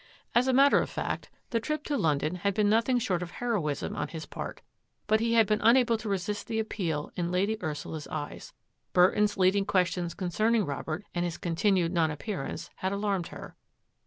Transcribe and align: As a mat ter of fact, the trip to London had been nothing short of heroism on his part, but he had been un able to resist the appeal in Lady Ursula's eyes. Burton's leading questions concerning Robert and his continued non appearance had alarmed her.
As 0.33 0.47
a 0.47 0.51
mat 0.53 0.71
ter 0.71 0.81
of 0.81 0.89
fact, 0.89 1.29
the 1.51 1.59
trip 1.59 1.83
to 1.83 1.95
London 1.95 2.37
had 2.37 2.55
been 2.55 2.67
nothing 2.67 2.97
short 2.97 3.21
of 3.21 3.29
heroism 3.33 3.95
on 3.95 4.07
his 4.07 4.25
part, 4.25 4.61
but 5.05 5.19
he 5.19 5.35
had 5.35 5.45
been 5.45 5.61
un 5.61 5.77
able 5.77 5.95
to 5.99 6.09
resist 6.09 6.47
the 6.47 6.57
appeal 6.57 7.11
in 7.15 7.31
Lady 7.31 7.55
Ursula's 7.61 8.07
eyes. 8.07 8.51
Burton's 8.93 9.37
leading 9.37 9.63
questions 9.63 10.15
concerning 10.15 10.65
Robert 10.65 11.05
and 11.13 11.23
his 11.23 11.37
continued 11.37 11.91
non 11.93 12.09
appearance 12.09 12.71
had 12.77 12.91
alarmed 12.91 13.27
her. 13.27 13.55